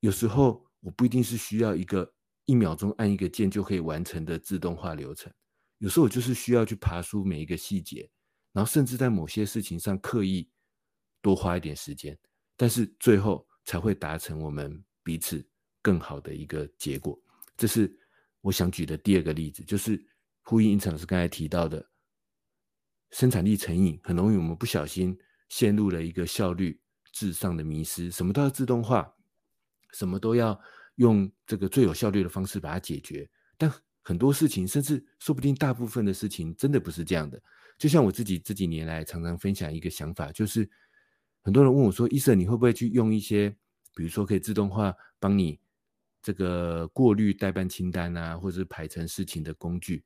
[0.00, 2.12] 有时候我不一定是需要一个
[2.44, 5.32] 一秒钟按一个键就可以完成的自动化流程，
[5.78, 8.08] 有时候我就是需要去爬梳每一个细节，
[8.58, 10.50] 然后甚至在某些事情上刻意
[11.22, 12.18] 多花一点时间。
[12.56, 15.48] 但是最后才会达成我们彼此
[15.80, 17.16] 更好的一个结果，
[17.56, 17.96] 这是
[18.40, 20.04] 我想举的第二个例子，就是
[20.42, 21.88] 呼应胤丞老师刚才提到的
[23.12, 25.16] 生产力成瘾，很容易我们不小心
[25.48, 26.80] 陷入了一个效率
[27.12, 29.08] 至上的迷失，什么都要自动化，
[29.92, 30.60] 什么都要
[30.96, 37.40] 用这个最有效率的方式把它解决，但很多事情，甚至说不定大部分的事情，真的不是这样的。
[37.78, 40.68] 就像我自己这几年来常常分享一个想法，就是。
[41.40, 43.48] 很多人问我说：“医生，你会不会去用一些，
[43.94, 45.58] 比如说可以自动化帮你
[46.20, 50.04] 这个过滤待办清单啊，或者是排成事情的工具？”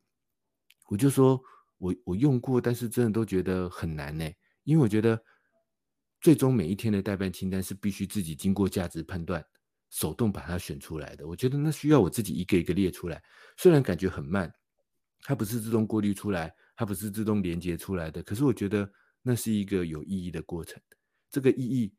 [0.88, 1.42] 我就说
[1.78, 4.30] ：“我我用过，但是真的都觉得很难呢，
[4.62, 5.20] 因为我觉得
[6.20, 9.44] 最终每一天的待办清单是必须自己经过价值判断，
[9.90, 11.26] 手动把它选出来的。
[11.26, 13.20] 我觉得那需要我自己一个一个列出来，
[13.56, 14.52] 虽然感觉很慢，
[15.22, 18.92] 它不是自动过滤出来，它不是自动连接出来的，可是我觉得
[19.22, 20.82] 那是一个有意义的过程。”
[21.30, 21.94] 这个意义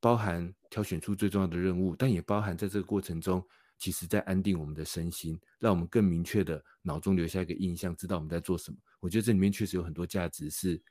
[0.00, 3.46] 包含挑选出最重要的任务，但也包含在这个过程中，
[3.78, 8.76] 其实在安定我们的身心，让我们更明确的脑中留下一个印象，知道我们在做什么。
[8.98, 10.82] 我觉得这里面确实有很多价值是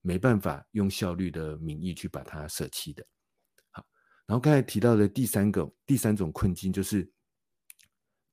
[0.00, 3.06] 没办法用效率的名义去把它舍弃的。
[3.70, 3.86] 好，
[4.26, 7.08] 然后刚才提到的第三个第三种困境就是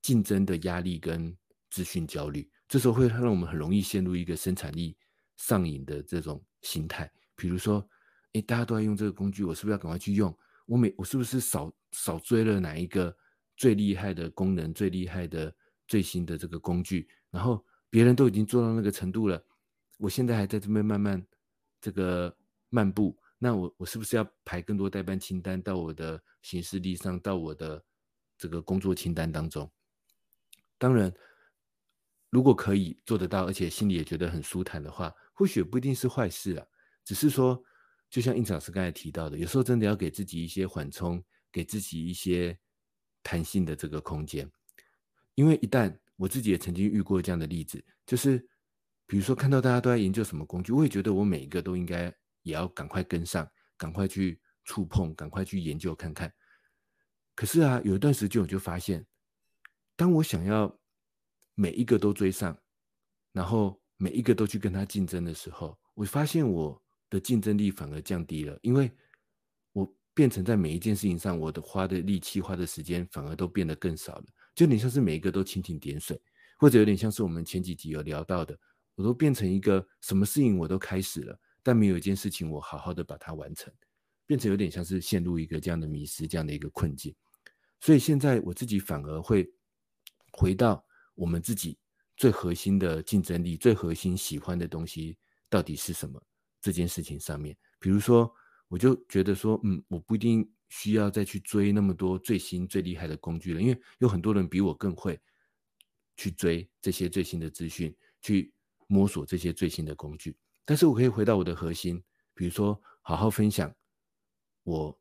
[0.02, 1.38] 竞争的压力跟
[1.70, 4.96] 资讯焦虑，这时候会让我们很容易陷入一个生产力
[5.36, 7.88] 上瘾的这种心态，比如说。
[8.34, 10.38] 诶，大家都在用这个工具，我是不是要赶快去用？
[10.66, 13.16] 我每我是不是少少追了哪一个
[13.56, 15.52] 最厉害的功能、最厉害的
[15.88, 17.10] 最新的这个工具？
[17.32, 19.42] 然后别人都已经做到那个程度了，
[19.98, 21.26] 我现在还在这边慢慢
[21.80, 22.36] 这个
[22.70, 27.84] 漫步，那我我是不是要排更多待办清单到我的行事历上，到我的
[28.38, 29.72] 这个工作清单当中？
[30.78, 31.12] 当然，
[32.30, 36.66] 如果可以做得到，而且心里也觉得很舒坦的话，或许不一定是坏事啊，
[37.04, 37.64] 只是说。
[38.10, 42.58] 就像印老师刚才提到的，有时候真的要给自己一些缓冲，给自己一些
[43.22, 44.50] 弹性的这个空间。
[45.36, 48.38] 因为一旦我自己也曾经遇过这样的例子，就是
[49.06, 52.04] 比如说看到大家都在研究什么工具，我也觉得我每一个都应该
[52.44, 56.34] 也要赶快跟上，赶快去触碰，赶快去研究看看。
[57.36, 59.06] 可是啊，有一段时间我就发现，
[59.98, 60.80] 当我想要
[61.58, 62.58] 每一个都追上，
[63.34, 66.82] 然后每一个都去跟他竞争的时候，我发现我。
[67.10, 68.92] 的竞争力反而降低了，因为
[69.72, 76.22] 我变成在每一件事情上，我的花的力气、花的时间反而都变得更少了，就有点像是每一个都蜻蜓点水，
[76.60, 78.60] 或者有点像是我们前几集有聊到的，
[78.96, 83.74] 我都变成一个什么事情我都开始了，但没有一件事情我好好的把它完成，
[84.26, 87.16] 变成有点像是陷入一个这样的迷失、这样的一个困境。
[87.80, 89.50] 所以现在我自己反而会
[90.34, 90.86] 回到
[91.18, 91.78] 我们自己
[92.16, 95.18] 最核心的竞争力、最核心喜欢的东西
[95.50, 96.22] 到底是什么
[96.62, 97.58] 这件事情上面。
[97.80, 98.32] 比如说，
[98.68, 105.20] 我就觉得说，嗯，我不一定需要再去追那么多最新最厉害的工具了，因为有很多人比我更会
[106.16, 108.54] 去追这些最新的资讯，去
[108.88, 110.38] 摸索这些最新的工具。
[110.66, 112.04] 但是我可以回到我的核心，
[112.34, 113.74] 比如说好好分享
[114.64, 115.00] 我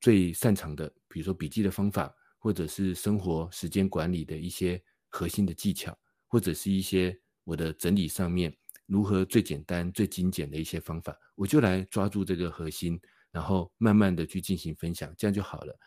[0.00, 5.94] 最擅长的，比如说笔记的方法，或者是生活时间管理的一些核心的技巧，
[6.26, 12.98] 或者是一些我的整理上面如何最简单、最精简的一些方法，我就来抓住这个核心，
[13.30, 15.78] 然后慢慢的去进行分享，这样就好了。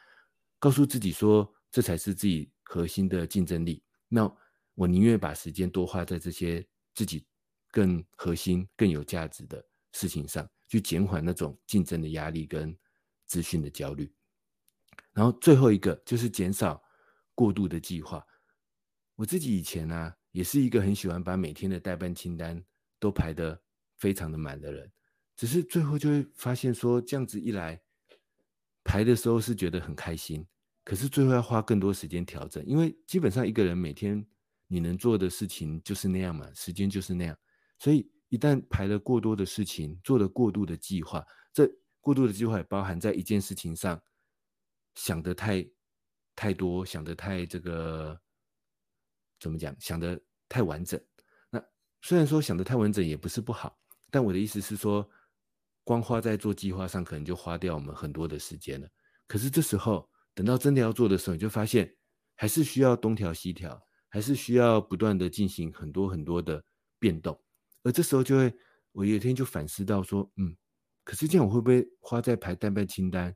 [0.60, 3.84] 告诉自己说，这才是自己核心的竞争力。
[4.08, 4.32] 那
[4.76, 7.26] 我宁愿把时间多花在这些自己
[7.72, 12.78] 更核心、更有价值的事情上，去减缓那种竞争的压力跟
[13.26, 14.14] 资讯的焦虑。
[15.12, 16.82] 然后最后一个就是减少
[17.36, 18.26] 过度的计划。
[19.24, 22.62] 我自己以前呢、啊，也是一个很喜欢把每天的待办清单
[23.00, 23.58] 都排得
[23.96, 24.92] 非常的满的人，
[25.38, 27.82] 只是最后就会发现说，这样子一来，
[28.84, 30.46] 排的时候是觉得很开心，
[30.84, 34.28] 可是最后要花更多时间调整，因为基本上一个人每天
[34.68, 37.38] 你能做的事情就是那样嘛，时间就是那样，
[37.80, 41.66] 所以一旦排了过多的事情，做了过度的计划，这
[42.02, 44.02] 过度的计划也包含在一件事情上。
[44.96, 45.66] 想得太
[46.36, 48.20] 太多，想得太这个
[49.44, 49.76] 怎么讲？
[49.78, 50.98] 想得太完整。
[51.50, 51.62] 那
[52.02, 53.78] 虽然说想得太完整也不是不好，
[54.10, 55.06] 但我的意思是说，
[55.84, 58.88] 光花在做计划上，可能就花掉我们很多的时间了。
[59.28, 61.94] 可是这时候，等到真的要做的时候，你就发现
[62.36, 66.64] 还是需要东调西调，还是需要不断的进行很多很多的
[66.98, 67.38] 变动。
[67.84, 68.56] 而这时候就会，
[68.94, 70.56] 我有一天就反思到说，嗯，
[71.04, 73.36] 可是这样我会不会花在排待办清单，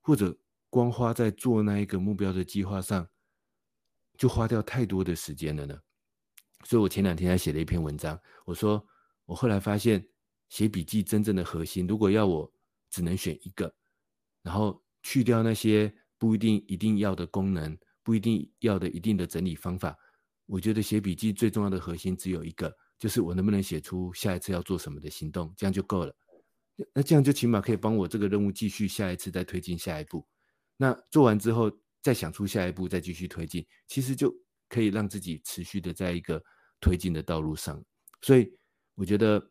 [0.00, 0.38] 或者？
[0.70, 3.08] 光花在做那一个目标的计划上，
[4.18, 5.78] 就花掉太多的时间了呢。
[6.64, 8.84] 所以我前两天还写了一篇文章，我说
[9.24, 10.06] 我后来发现
[10.50, 12.52] 写笔记真正的核心，如果要我
[12.90, 13.72] 只能选一个，
[14.42, 19.96] 然后去掉那些不一定一定要的功能，不一定要的一定的整理方法，
[20.46, 26.14] 我觉得写笔记最重要的核心只有一个，就是我能不能写出下一次要做什么的行动，这样就够了。
[26.92, 30.26] 那这样就起码可以帮我这个任务继续下一次再推进下一步。
[30.76, 31.70] 那做完之后，
[32.02, 34.34] 再想出下一步，再继续推进，其实就
[34.68, 36.42] 可以让自己持续的在一个
[36.80, 37.84] 推进的道路上。
[38.22, 38.50] 所以
[38.94, 39.50] 我觉得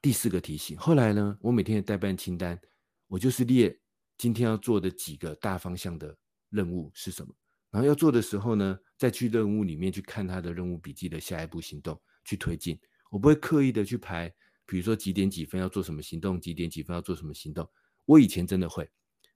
[0.00, 2.60] 第四个提醒，后来呢，我每天的待办清单，
[3.08, 3.78] 我就是列
[4.18, 6.16] 今天要做的几个大方向的
[6.50, 7.34] 任务是什么，
[7.70, 12.78] 然后要做的时候呢，再去任务里面去看他的任务笔记的下一步行动去推进。
[13.10, 14.32] 我不会刻意的去排，
[14.66, 17.68] 比如说几点几分要做什么行动，几点几分要做什么行动。
[18.04, 18.88] 我以前真的会。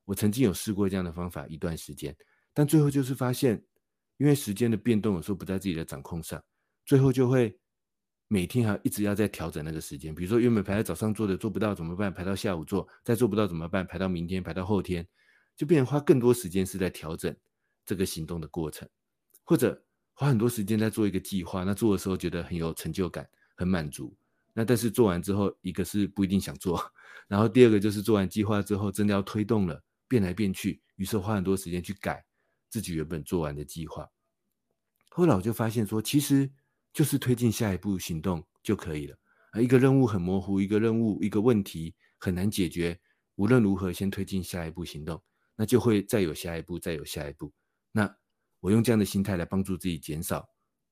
[0.08, 2.16] 我曾经有试过这样的方法一段时间，
[2.54, 3.62] 但最后就是发现，
[4.16, 6.42] 因为时间的变动有时候不在自己的掌控上，
[6.86, 7.58] 最后就会
[8.26, 10.14] 每天还一直要在调整那个时间。
[10.14, 12.10] 比如说原本排在早上做的做不到怎么办？
[12.10, 13.86] 排到下午做，再做不到怎么办？
[13.86, 15.06] 排到明天，排到后天，
[15.54, 17.36] 就变成花更多时间是在调整
[17.84, 18.88] 这个行动的过程，
[19.44, 21.64] 或者花很多时间在做一个计划。
[21.64, 24.16] 那做的时候觉得很有成就感，很满足。
[24.54, 26.82] 那但是做完之后，一个是不一定想做，
[27.28, 29.84] 然后第二个就是做完计划之后，真的要推动了。
[30.08, 32.24] 变来变去，于是花很多时间去改
[32.70, 34.10] 自己原本做完的计划。
[35.10, 36.50] 后来我就发现说，其实
[36.92, 39.18] 就是推进下一步行动就可以了。
[39.50, 42.98] 啊，一个任务很模糊，一个任务一个问题很难解决，
[43.34, 45.22] 无论如何先推进下一步行动，
[45.56, 47.52] 那就会再有下一步，再有下一步。
[47.92, 48.16] 那
[48.60, 50.48] 我用这样的心态来帮助自己减少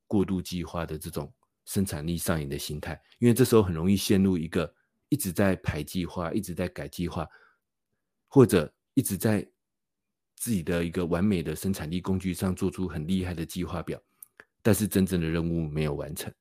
[0.06, 1.32] 过度计划的这种
[1.64, 4.74] 生产力上瘾的心态，因为这时候很容易陷入一个
[5.08, 7.28] 一直在排计划，一直在改计划，
[8.28, 8.72] 或者。
[8.96, 9.46] 一直在
[10.36, 14.02] 自己的一个完美的生产力工具上做出很厉害的计划表，
[14.62, 16.32] 但是真正的任务没有完成。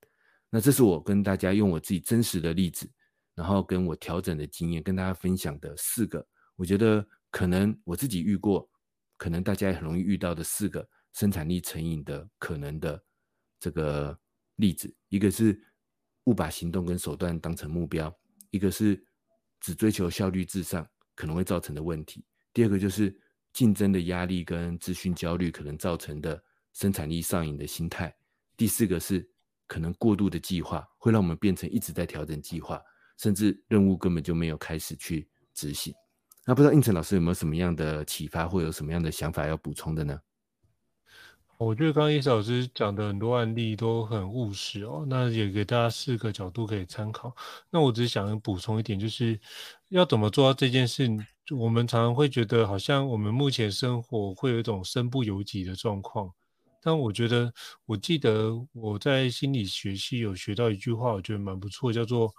[0.50, 2.90] 那这是我跟大家用我自己真实的例子，
[3.34, 8.70] 然后跟我调整的经验跟大家分享的四个，我觉得可能我自己遇过，
[9.18, 13.04] 可能大家也很容易遇到的四个生产力成瘾的可能的
[13.60, 14.18] 这个
[14.56, 14.96] 例子。
[15.10, 15.62] 一个是
[16.24, 18.18] 误把行动跟手段当成目标，
[18.50, 19.06] 一个是
[19.60, 22.24] 只追求效率至上可能会造成的问题。
[22.56, 23.14] 第二个就是
[23.52, 26.42] 竞争的压力跟资讯焦虑可能造成的
[26.72, 28.16] 生产力上瘾的心态。
[28.56, 29.30] 第四个是
[29.68, 32.82] 可能过度的计划会让我们变成一直在调整计划，
[33.18, 35.94] 甚至任务根本就没有开始去执行。
[36.46, 40.18] 那不知道应成老师有没有什么样的启发，或有什么样的想法要补充的呢？
[41.58, 47.34] 我觉得刚刚叶老师讲的很多案例都很务实哦，那也给大家四个角度可以参考。
[47.70, 49.40] 那我只想补充一点，就是
[49.88, 51.10] 要怎么做到这件事。
[51.56, 56.30] 我们常常会觉得，好像我们目前生活会有一种身不由己的状况。
[56.82, 57.54] 但我觉得，
[57.86, 62.34] 我记得我在心理学系有学到一句话，我觉得蛮不错，叫做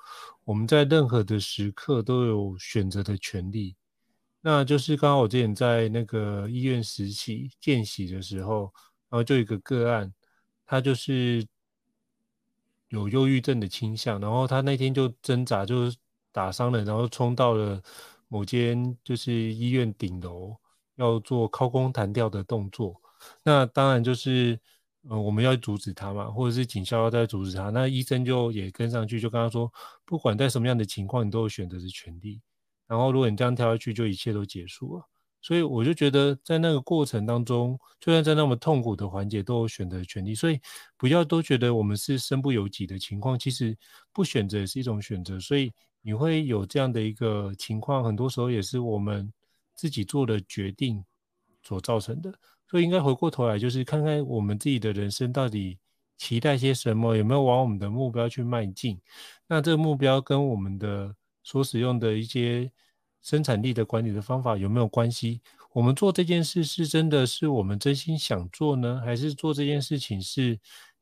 [0.45, 3.77] 我们在任何的时刻都有选择的权利。
[4.43, 8.71] 那就是刚刚我之前在那个医院实习见习的时候。
[9.09, 10.13] 然后就有一个个案，
[10.67, 11.47] 他就是
[12.89, 15.93] 有忧郁症的倾向，然后他那天就挣扎，就
[16.33, 17.83] 打伤了，然后冲到了
[18.29, 20.57] 某间就是医院顶楼，
[20.97, 23.01] 要做靠空弹跳的动作。
[23.43, 24.59] 那当然就是，
[25.09, 27.71] 呃，我们要阻止他嘛，或者是警校要再阻止他。
[27.71, 29.73] 那医生就也跟上去，就跟他说，
[30.05, 32.41] 不管在什么样的情况，你都有选择的权利。
[32.87, 35.09] 然后如果你这样跳下去，就一切都结束了。
[35.47, 40.35] 所以我就觉得，在那个过程当中，就算在那么痛苦的环节，都有选择权利。
[40.35, 40.59] 所以
[40.97, 43.77] 不要都觉得我们是身不由己的情况，其实
[44.13, 45.39] 不选择也是一种选择。
[45.39, 45.73] 所以
[46.03, 49.33] 你会有这样的一个情况，很多时候也是我们
[49.77, 51.05] 自己做的决定
[51.63, 52.35] 所造成的。
[52.69, 55.79] 所以应该回过头来，就是看看我们自己的人生到底
[56.19, 59.01] 期待些什么，有没有往我们的目标去迈进。
[59.47, 62.69] 那这个目标跟我们的所使用的一些。
[63.27, 65.41] 生产力的管理的方法有没有关系？
[65.73, 70.57] 我们做这件事是真的是我们真心想做呢，还是做这件事情是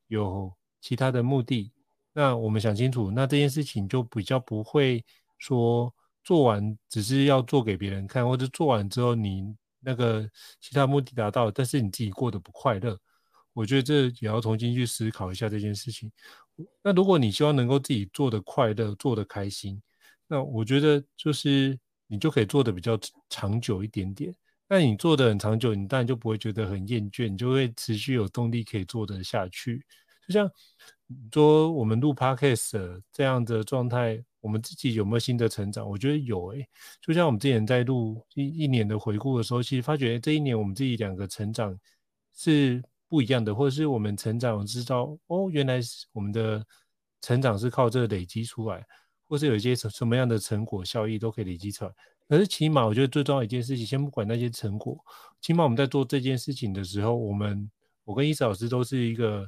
[0.07, 0.51] 有
[0.81, 1.71] 其他的目的？
[2.13, 5.05] 那我们想清楚，那这件事情就比较不会
[5.37, 10.27] 说做完只是要做给别人看，或者做完之后你那个
[10.59, 12.99] 其他目的达到，但是你自己过得不快乐。
[13.53, 16.11] 我觉得这也要重新去思考一下这件事情。
[16.81, 19.79] 那如果你希望能够自己做得快乐、做得开心，
[20.27, 21.77] 那我觉得就是。
[22.07, 22.97] 你就可以做的比较
[23.29, 24.33] 长久一点点。
[24.67, 29.85] 那你做的很长久，你当然就不会觉得很厌倦，你就会持续有动力可以做得下去。
[30.27, 30.49] 就像
[31.31, 35.87] 说我们录 Podcast 这样的状态，我们自己有没有新的成长？
[35.87, 36.67] 我觉得有诶、
[36.99, 41.79] 就像我们之前在录一一年的回顾的时候，其实发觉这一年我们自己两个成长
[42.33, 46.65] 是不一样的，或者是我们成长，知道哦，原来是我们的
[47.21, 48.83] 成长是靠这个累积出来。
[49.27, 51.91] 或是有一些什什么样的成果效益都可以累积出来，
[52.27, 54.97] 可是起码我觉得最重要一件事情，先不管那些成果，
[55.41, 57.69] 起码我们在做这件事情的时候，我们
[58.03, 59.47] 我跟伊嫂老师都是一个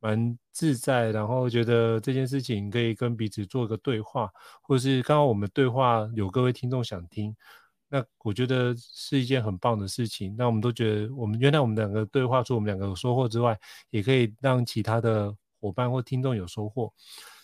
[0.00, 4.30] 蛮自在，然后觉得这件事情可以跟彼此做一个对话，
[4.62, 7.34] 或是刚刚我们对话有各位听众想听，
[7.88, 10.34] 那我觉得是一件很棒的事情。
[10.36, 13.58] 那我们都觉得，我们原来我们两个对话，除我们两个有收获之外，
[13.90, 16.92] 也可以让其他的伙伴或听众有收获。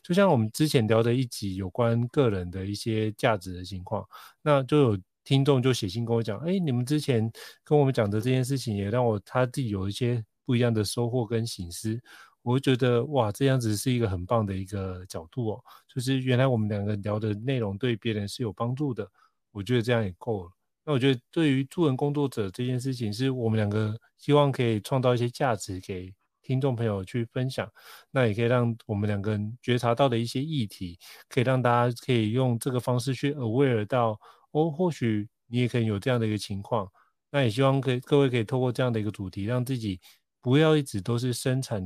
[0.03, 4.05] 就像我们之前聊的一集有关个人的一些价值的情况，
[4.43, 7.31] 那就有听众就写信跟我讲，哎，你们之前
[7.63, 12.01] 跟我们讲的这件事情，也让我他自己有一些不一样的收获跟醒思。
[12.43, 19.07] 我就觉得哇，这样子是一个很棒的一个角度哦，就是原来我们两个聊的内容对别人是有帮助的，
[19.53, 20.51] 我觉得这样也够了。
[20.83, 26.13] 那我觉得对于助人工作者这件事情，是我们两个希望可以创造一些价值给。
[26.51, 27.71] 听众朋友去分享，
[28.11, 30.99] 那也可以让我们两个人觉察到的一些议题，
[31.29, 34.19] 可以让大家可以用这个方式去 aware 到
[34.51, 36.89] 哦，或许你也可以有这样的一个情况。
[37.31, 40.01] 那也希望可以各位可以透过这样的一个主题，让自己
[40.43, 41.81] 不要一直都是生产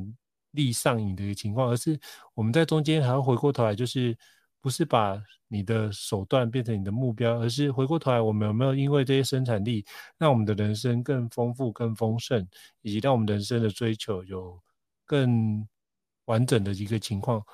[0.52, 2.00] 力上瘾的一个情况，而是
[2.32, 4.16] 我们在中间还要回过头来，就是。
[4.64, 9.84] 不是把你的手段变成你的目标，而是回过头来，我们有没有因为这些生产力，
[10.16, 12.48] 让我们的人生更丰富、更丰盛，
[12.80, 14.58] 以及让我们人生的追求有
[15.04, 15.68] 更
[16.24, 17.44] 完整的一个情况？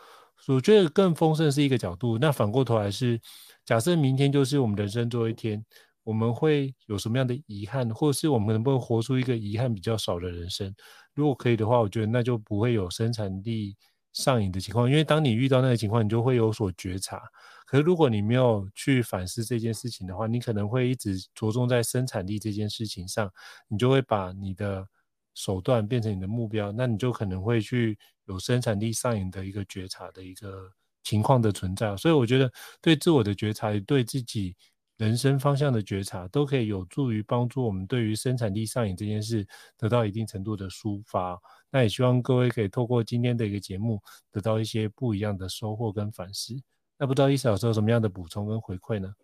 [0.47, 2.17] 我觉得更丰盛是一个角度。
[2.17, 3.21] 那反过头来是，
[3.65, 5.65] 假设明天就是我们人生最后一天，
[6.05, 10.73] 我们会有什么样的遗憾，或是我们能不能活出一个遗憾比较少的人生？
[11.13, 13.77] 如果可以的话，我觉得那就不会有生产力。
[14.13, 17.21] 上瘾的情况，因为当你遇到那个情况，你就会有所觉察。
[17.67, 23.31] 可是如果你没有去反思这件事情的话，你可能会一直着重在生产力这件事情上，
[23.69, 24.87] 你就会把你的
[25.35, 27.97] 手段变成你的目标，那你就可能会去
[28.27, 30.71] 有生产力上瘾的一个觉察的一个
[31.05, 31.97] 情况的存在。
[31.97, 32.51] 所以我觉得，
[32.81, 34.57] 对自我的觉察，对自己。
[34.97, 39.49] 人生方向的觉察都可以有助于帮助我们对于生产力上瘾这件事
[39.79, 41.41] 得到一定程度的抒发。
[41.71, 46.55] 那也希望各位可以透过今天的一个节目得到一些不一样的收获跟反思。
[46.99, 49.15] 那不知道伊老师有什么样的补充跟回馈呢？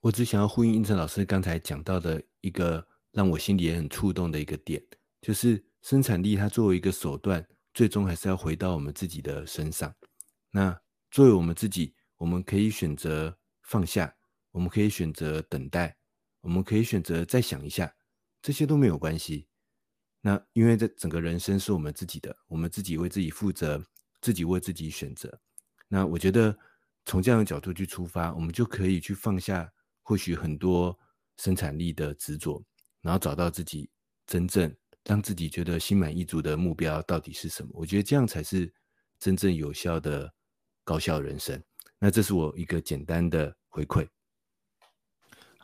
[0.00, 4.82] 我只想要呼应胤丞老师刚才讲到的一个让我心里也很触动的一个点，
[5.20, 7.44] 就是生产力它作为一个手段，
[7.74, 9.92] 最终还是要回到我们自己的身上。
[10.50, 10.80] 那
[11.10, 14.14] 作为我们自己，我们可以选择放下。
[14.50, 15.94] 我们可以选择等待，
[16.40, 17.94] 我们可以选择再想一下，
[18.40, 19.47] 这些都没有关系。
[20.28, 23.82] 那因为这整个人生是我们自己的，我们自己为自己负责，
[24.20, 25.40] 自己为自己选择。
[25.88, 26.54] 那我觉得
[27.06, 29.66] 从这样的角度去出发，我们就可以去放下
[30.02, 30.94] 或许很多
[31.38, 32.62] 生产力的执着，
[33.00, 33.88] 然后找到自己
[34.26, 34.70] 真正
[35.02, 37.70] 让自己觉得心满意足的目标到底是什么。
[37.72, 38.70] 我觉得这样才是
[39.18, 40.30] 真正有效的
[40.84, 41.58] 高效人生。
[41.98, 44.06] 那这是我一个简单的回馈。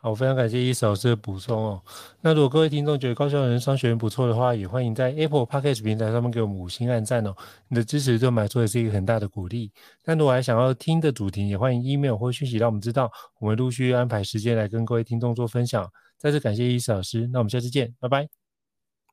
[0.04, 1.82] 好，非常感谢伊斯老师的补充哦。
[2.20, 7.34] 那如果各位听众觉得高效人生商学院不错的话，也欢迎在 Apple Podcast 平台上面给我们五星按赞哦。
[7.68, 9.72] 你的支持对我们来说也是一个很大的鼓励。
[10.04, 15.90] 那如果还想要听的主题，也欢迎 email 或讯息让我们知道，我们陆续安排时间来跟各位听众做分享。
[16.18, 18.28] 再次感谢伊斯老师，那我们下次见，拜拜。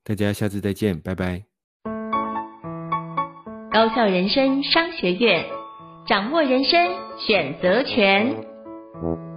[0.04, 1.42] 大家下次再见，拜拜。
[3.72, 5.46] 高效人生商学院，
[6.06, 6.78] 掌握人生
[7.18, 9.31] 选择权。